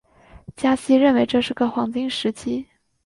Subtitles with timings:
[0.55, 2.65] 加西认为这是个黄金时机。